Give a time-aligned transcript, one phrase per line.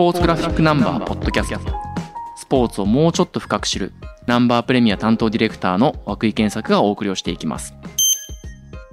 [0.00, 1.58] ポーツグラフィックナンバーポッドキャスト。
[2.34, 3.92] スポーツをもうちょっと深く知る
[4.26, 7.74] ナンバープレミア担当ディレクターの涌井健作がお送りをしていきます。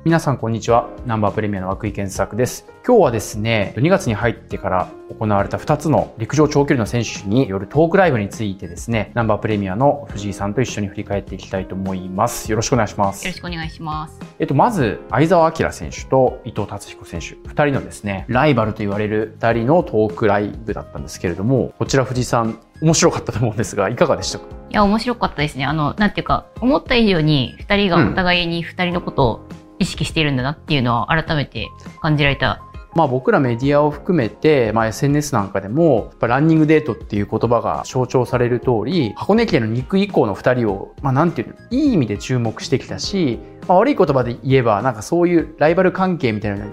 [0.07, 0.89] 皆さんこんにちは。
[1.05, 2.65] ナンバープレミアの涌井健作です。
[2.87, 4.87] 今日はですね、2月に入ってから
[5.19, 12.49] 行われた2つの陸上長距離の選手によるトークライブについてですね、ナンバープレミアの藤井さんと一緒に振り返っていきたいと思います。
[12.49, 13.25] よろしくお願いします。
[13.25, 14.17] よろしくお願いします。
[14.39, 24.45] えっと、まず、相沢明選手と伊藤達彦選手、2人のですね、ライバルと言われる2人のトークライブだったんですけれども、こちら藤井さん、面白かったと思うんですが、いかがでしたか？
[24.69, 25.65] いや、面白かったですね。
[25.65, 29.47] あの、なんていうか、思った以上に2人がお互いに2人のことを
[29.79, 31.67] 意識しているんだなっていうのは改めて
[32.01, 32.61] 感じられた。
[32.95, 46.65] まあ僕らメディアを含めて、まあ SNS なんかでも、やっぱランニングデートっていう言葉が象徴される通り、箱根駅伝の肉以降の2人を、まあなんていうの、いい意味で注目してきたし、まあ悪い言葉で言えば、なんかそういうライバル関係みたいな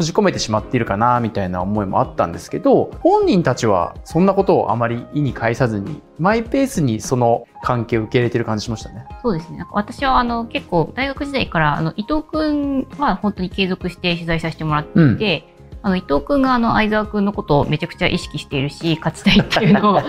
[0.00, 9.04] 閉じ込めてしまっているかな、みたいな思いもあったんですけど、本人たちはそんなことをあまり意に介さずに、マイペースにその関係を受け入れてる感じしましたね。
[9.22, 9.62] そうですね。
[9.72, 20.00] 私はあの結構大学時代からあの伊藤くんは本当に継続して取材させてもらっていて、あの伊藤くんがあの相沢くんのことをめちゃくちゃ意識しているし、勝ちたいっていうのを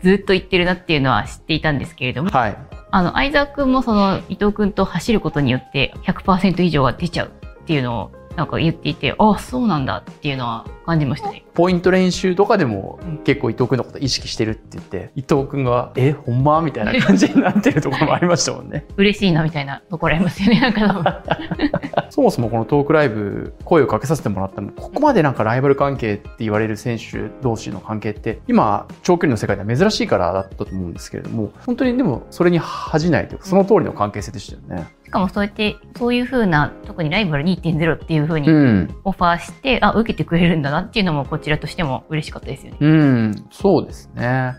[0.00, 2.56] ずっと言ってるなっていうのは知っていたんですけれども、はい。
[2.92, 11.44] あの相沢くんもその伊藤くんと走ることによって100%以上が出ちゃうっていうのをなんか言っていて、ああ、そうなんだっていうのは感じましたね。
[11.52, 16.62] ポイント練習とかでも結構伊藤君のこと意識してるって言って、伊藤君が、え、ほんま？
[16.62, 18.86] みたいな感じになってるところもありましたもんね。
[18.96, 20.58] 嬉しいなみたいなところありますよね。
[20.62, 21.22] なんか
[22.08, 34.88] そもそもこのトークライブ、声をかけさせてもらったのここまでなんかライバル関係って言われる選手同士の関係って、今、長距離の世界では珍しいからだったと思うんですけれども、本当にでもそれに恥じないというか、その通りの関係性でしたよね。
[35.10, 38.96] しかもそうやって、そういう風な、特にライバル2.0っていう風にうん。
[39.02, 42.78] オファーして、あ、受けてくれるんだなっていうのもこちらとしても嬉しかったですよね。
[42.80, 44.54] うん、そうですね。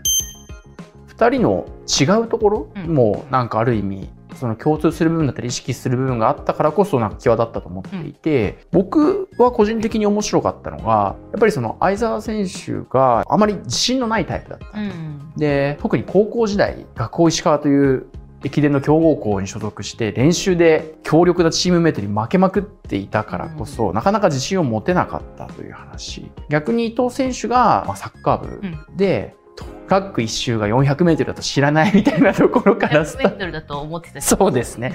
[1.06, 14.78] 二人の違うところうんもなんかある意味、その共通する部分だったり意識する部分があったからこそなんか際立ったと思っていて、僕は個人的に面白かったのが、やっぱりその相沢選手があまり自信のないタイプだった。
[14.78, 15.32] ん。
[15.38, 18.06] で、特に高校時代、学校石川という
[18.44, 26.30] 駅伝の強豪校に所属して練習で強力なチームメイトに負けまくっていたからこそ、なかなか自信を持てなかったという話。
[26.48, 28.60] 逆に伊藤選手が、まあ、サッカー部
[28.96, 34.24] で、トラック一周が 400m だと知らないみたいなところからス100メタートルだと思ってたし。
[34.24, 34.94] そうですね。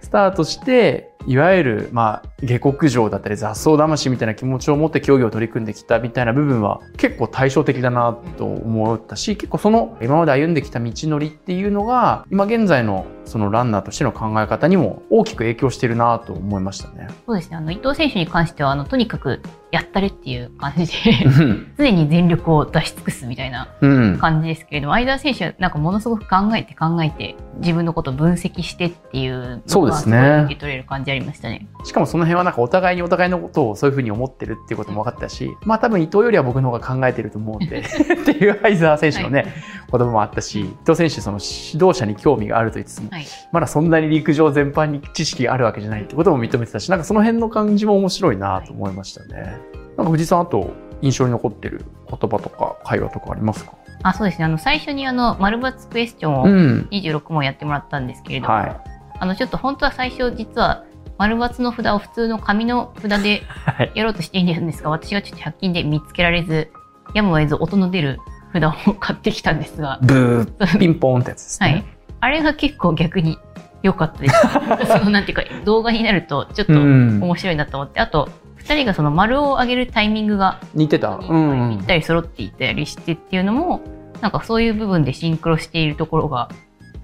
[0.00, 17.08] スタートしていわゆる、まあ、下克上だったり雑草魂みたいな気持ちを持って競技を取り組んできたみたいな部分は結構対照的だなと思ったし結構その今まで歩んできた道のりっていうのが今現在のそのランナーとしての考え方にも大きく影響してるなと思いましたね。
[17.26, 17.56] そうですね。
[17.56, 19.42] あの、伊藤選手に関しては、あの、とにかく
[19.72, 31.66] やったれっていう感じで、うん 常に全力を出し尽くすみたいなうん感じですけれども、相田選手はなんかものすごく考えて考えて、自分のことを分析してっていうそうですね受け取れる感じありましたね。
[31.84, 39.46] しかもその辺はなんかお互いにお互いのことをそういうふうに思ってるっていうことも分かったし、まあ多分伊藤よりは僕の方が考えてると思うんで っていう相沢選手のね、
[39.90, 43.24] 言葉もあったし、伊藤選手その指導者に興味があると言いつつも、はい。
[43.52, 49.56] まだそんなに陸上全般に知識があるわけじゃないってことも認めてたし、なんかその辺の感じも面白いなと思いましたね。
[49.96, 50.70] なんか藤井さんあと
[51.02, 53.72] 印象に残ってる言葉とか会話とかありますか？
[54.02, 54.44] あ、そうですね。
[54.44, 56.88] あの、最初にあの、丸抜クエスチョンをん。
[56.92, 58.76] 26問やってもらったんですけれども、はい。
[59.18, 60.84] あの、ちょっと本当は最初実は、
[61.18, 63.92] 丸抜の札を普通の紙の札ではい。
[63.94, 66.70] やろうとしているんですが、私がちょっと100均で見つけられず、
[67.14, 68.18] やむを得ず音の出る
[68.52, 71.84] 札を買ってきたんですが、ブー、ピンポーンってやつですはいね。。
[72.20, 73.38] あれが結構逆に
[73.82, 74.34] 良かったです。
[74.86, 81.16] そのなんていうか、動画になるとちょっとうん面白いなと思って、あと、二人がその丸を上げるタイミングが似てた。
[81.16, 83.80] うんうんぴったり揃っていたりしてっていうのも、
[84.20, 86.48] なんかそういう部分でシンクロしているところが、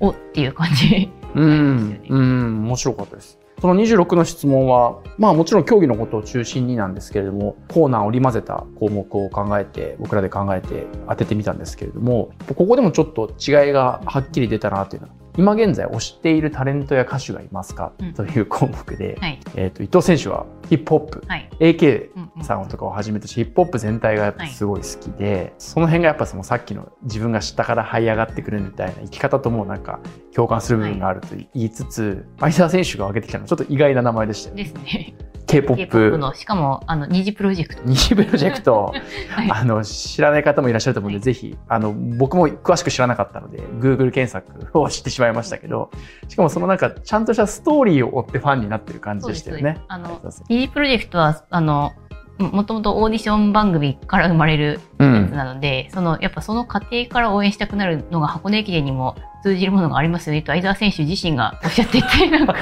[0.00, 1.10] おっていう感じ。
[1.34, 3.38] うん、 うん、面白かったです。
[3.62, 19.40] その26の質問は、まあもちろん競技のことを中心になんですけれども、コーナーを織り交ぜた項目を考えて、僕らで考えて当ててみたんですけれども、ここでもちょっと違いがはっきり出たなというのは、今現在推しているタレントや歌手がいますか、うんという項目で、はい。
[19.56, 21.50] えっ、と、伊藤選手はヒップホップ、はい。
[21.60, 22.10] AK
[22.42, 30.00] さんとかをはじめとしヒップホップ全体がやっぱすごい好きで、その辺がやっぱそのさっきの自分が下から這い上がってくるみたいな生き方ともなんか
[30.34, 34.64] 共感する部分があると言いつつ、相沢選手が挙げてきたのはちょっと意外な名前でしたよね。
[34.64, 35.14] ですね。
[35.52, 37.82] K-POP K-POP の、しかも、あの、二次プロジェクト。
[37.84, 38.92] 二次プロジェクト、
[39.30, 39.50] はい。
[39.50, 41.22] あの知らない方もいらっしゃると思うんで、はい。
[41.22, 45.90] ぜひあの僕も詳しく知らなかったので Google 検索を知ってしまいましたけど
[46.28, 49.80] しかもそのなんかちゃんとしたストーリーを追ってファンになってる感じでしたよね。
[49.88, 51.92] あの二次プロジェクトは、あの、
[52.38, 55.36] もともとオーディション番組から生まれるうやつん。
[55.36, 62.54] なので、そのやっぱその過程から応援したくなるのが箱根駅伝にも通じるものがありますよねと相澤選手自身がおっしゃっていて なんか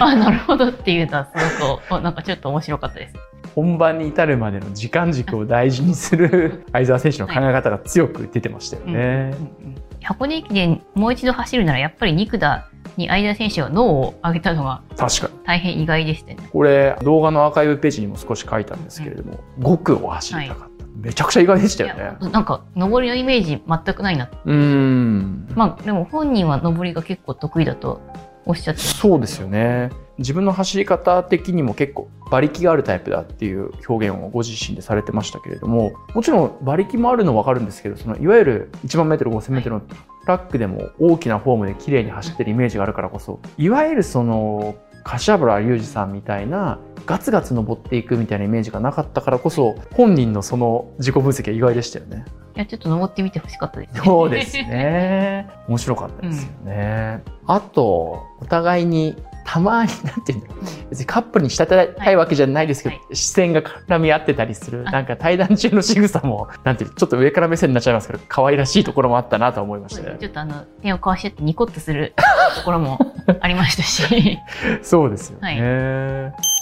[0.00, 3.14] あなるほどっていうのはすごくおなんかちょっと面白かったです。
[3.54, 8.92] 本番に至るまでの時間軸を大事にする相澤選手の考え方が強く出てましたよね。
[8.92, 15.32] うんうん箱根駅伝もう一度走るならやっぱり2区だに相田選手は脳を上げたのが確かに。
[15.44, 16.36] 大変意外でしたね。
[16.52, 20.73] これ動画のアーカイブページにも少し書いたんですけれども、5区を走りたかった。
[20.94, 22.16] めちゃくちゃ意外でしたよね。
[22.30, 24.30] なんか上りのイメージ全くないな。
[24.44, 25.48] うーん。
[25.54, 28.00] まあでも本人は上りが結構得意だと
[28.46, 29.90] おっしゃってそうですよね。
[30.18, 39.96] 自分の走り方的にも結構馬力があるタイプだっていう表現をご自身でされてましたけれどももちろん馬力もあるの分かるんですけどそのいわゆる1万メートル5000メートルのト
[40.26, 52.24] ラックでも大きなフォームで綺麗に走ってるイメージがあるからこそいわゆるその柏原裕二さんみたいなガツガツ登っていくみたいなイメージがなかったからこそ本人のその自己分析は意外でしたよね。
[52.56, 54.00] いやちょっと登ってみてほしかったです、ね。
[54.04, 55.48] そうですね。
[55.68, 57.22] 面白かったですよね。
[57.46, 59.16] あと、お互いに、
[59.54, 60.64] たまに、なんていうんだろう。
[60.90, 70.16] 別にカップルに仕立てたいわけじゃないですけど、は視線が絡み合ってたりする、あなんか対談中の仕草も、なんていう、ちょっと上から目線になっちゃいますけど、可愛らしいところもあったなと思いましたね。
[70.18, 72.14] ちょっとあの手を交わし合ってニコッとする
[72.56, 72.98] ところも
[73.40, 74.38] ありましたし
[74.82, 76.32] そうですよね。
[76.32, 76.54] はい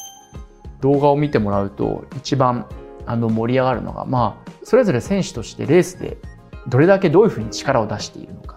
[0.82, 2.66] 動画を見てもらうと、一番
[3.06, 6.18] あの盛り上がるのが、まあ、それぞれ選手としてレースで
[6.66, 8.51] どれだけどういうふうに力を出しているのか。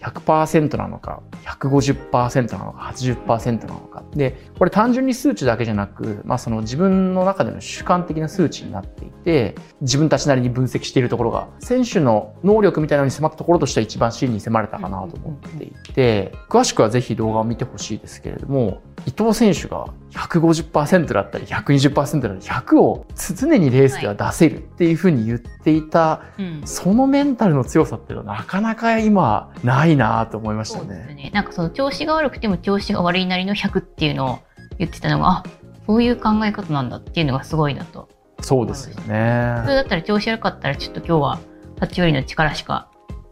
[0.00, 4.02] 100%なのか、150%なのか、80%なのか。
[4.14, 31.14] で、これ単純に数値だけじゃなく、まあその自分の中での主観的な数値になっていて、自分たちなりに分析しているところが、選手の能力みたいなのに迫ったところとしては一番真に迫れたかなと思っていて、詳しくはぜひ動画を見てほしいですけれども、伊藤選手が150%だったり120%だったり100を常にレースでは出せるっていうふうに言っていた、うんそのメンタルの強さっていうのはなかなか今ないなと思いましたそうですね。
[31.14, 34.38] ねなんかその調子が悪くても調子が悪いなりの100っていうのを
[34.78, 35.44] 言ってたのがあ
[35.86, 38.08] そういう考え方なんだっていうのがすごいなと
[38.40, 39.16] そうですよ普通ね。
[39.16, 41.40] だったら調子悪かったらちょっと今日は
[41.80, 42.88] 立ち寄りの力しか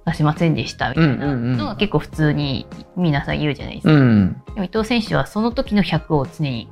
[0.08, 2.66] 出せませんでしたみたいなのが結構普通に
[2.96, 4.43] 皆さん言うじゃないですか、うん。
[4.46, 6.69] でも伊藤選手はその時の100を常に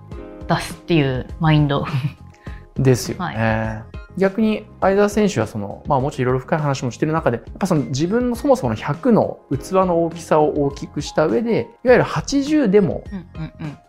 [0.48, 1.84] 出すっていうマインド
[2.76, 3.34] ですよね。
[3.36, 13.04] は逆に相澤選手はその、まあ、もちろんいろいろ深い話もしてる中でやっぱその自分のそもそもの100の器の大きさを大きくした上でいわゆる80でも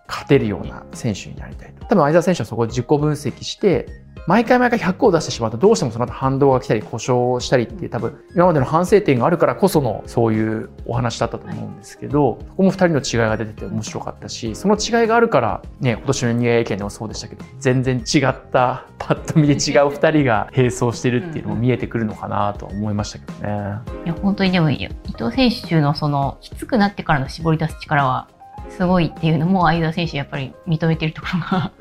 [0.10, 1.86] 勝てるような選手になりたいと。
[1.86, 3.88] 多分相澤選手はそこを自己分析して、
[4.28, 19.58] 毎回毎回100を出してしまうとどうしてもその後反動が来たり故障したりっていう多分今までの反省点があるからこそのそういうお話だったと思うんですけど、ここも2人の違いが出てて面白かったし、その違いがあるからね、今年のニューイでもそうでしたけど、全然違ったパッと見で違う
[19.88, 23.80] 2人が並走してるっていうのも見えてくるのかなと思いましたけどね。
[24.06, 28.28] いや本当にでも伊藤選手のそのきつくなってからの絞り出す力は
[28.70, 31.72] すごいっていうのも相田選手やっぱり認めてるところが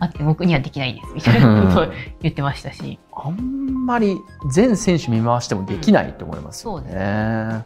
[0.00, 4.16] あって僕にはできないですみたいなことを言ってましたしあんまり
[4.50, 7.64] 全選手見回してもできないと思いますようんそうね。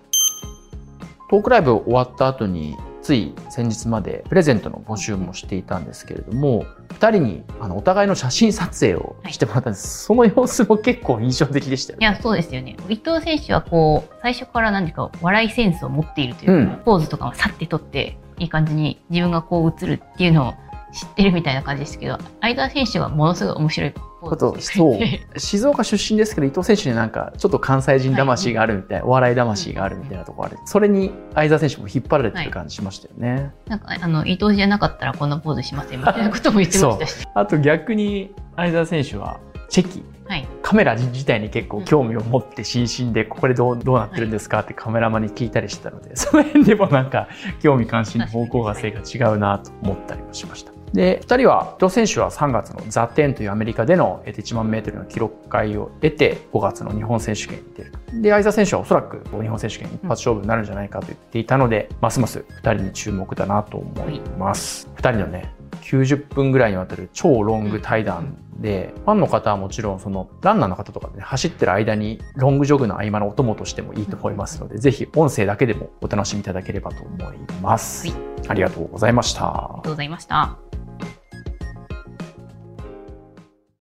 [1.29, 12.07] トークライブ終わった後につい先日までプレゼントの募集もしていたんですけれども2人にあのお互いの写真撮影をしてもらったんです、その様子も結構印象的でしたよね。
[12.07, 20.55] いやそうですよね伊藤選手はこう最初から何か笑いセンスを持っているというか、うんポーズとかもさって取っていい感じに自分がこう映るっていうのを
[20.93, 24.62] 知ってるみたいな感じですけど相田選手はものすごい面白いポことーズ。
[24.62, 24.98] してそ
[25.36, 25.38] う。
[25.38, 30.58] 静岡出身ですけど伊藤選手になんかちょっと関西人魂があるみたいな、お笑い魂があるみたいなところある。
[30.64, 33.52] それに相澤選手も引っ張られてる感じしましたよね。
[33.66, 39.38] なんかあの伊藤じゃなかったらこんなポーズしませんみたいなことも言ってましたし、あと逆に相澤選手は
[39.69, 44.61] チェキはい、カメラ自体に結構興味を持って心身でここでどうどうなってるんですか？
[44.61, 47.29] ってカメラマンに聞いたりしてたので その辺でもなんか
[47.63, 50.73] 興味関心の方向性が違うなと思ったりもしました。
[50.93, 57.93] で2人は伊藤選手は3月のザ・テンというアメリカでのえー1万メートルの記録会を得て5月の日本選手権に出る
[58.23, 64.89] で相澤選手はおそらく日本選手権一発勝負になるんじゃないかと言っていたので、ますます2人に注目だなと思います。
[64.96, 65.53] 2人のね
[65.86, 78.08] 90分ぐらいにわたる超ロング対談で、ファンの方はもちろんそのランナーの方とかで、ね、走ってる間にロングジョグの合間のお供としてもいいと思いますので、ぜひ音声だけでもお楽しみいただければと思います。
[78.08, 80.85] はいありがとうございましたありがとうございました。